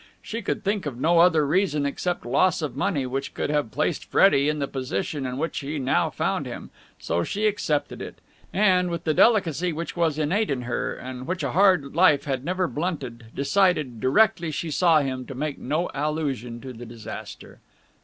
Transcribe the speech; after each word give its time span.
She 0.23 0.41
could 0.41 0.63
think 0.63 0.87
of 0.87 0.97
no 0.99 1.19
other 1.19 1.45
reason 1.45 1.85
except 1.85 2.25
loss 2.25 2.63
of 2.63 2.75
money 2.75 3.05
which 3.05 3.35
could 3.35 3.51
have 3.51 3.69
placed 3.69 4.05
Freddie 4.05 4.49
in 4.49 4.57
the 4.57 4.67
position 4.67 5.27
in 5.27 5.37
which 5.37 5.57
she 5.57 5.77
now 5.77 6.09
found 6.09 6.47
him, 6.47 6.71
so 6.97 7.23
she 7.23 7.45
accepted 7.45 8.01
it; 8.01 8.15
and, 8.51 8.89
with 8.89 9.03
the 9.03 9.13
delicacy 9.13 9.71
which 9.71 9.95
was 9.95 10.17
innate 10.17 10.49
in 10.49 10.63
her 10.63 10.95
and 10.95 11.27
which 11.27 11.43
a 11.43 11.51
hard 11.51 11.95
life 11.95 12.23
had 12.23 12.43
never 12.43 12.67
blunted, 12.67 13.25
decided, 13.35 13.99
directly 13.99 14.49
she 14.49 14.71
saw 14.71 15.01
him, 15.01 15.23
to 15.27 15.35
make 15.35 15.59
no 15.59 15.87
allusion 15.93 16.59
to 16.61 16.73
the 16.73 16.87
disaster. 16.87 17.59